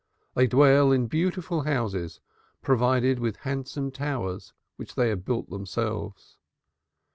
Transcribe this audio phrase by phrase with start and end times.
[0.33, 2.21] They dwell in beautiful houses
[2.63, 6.37] provided with handsome towers, which they have built themselves.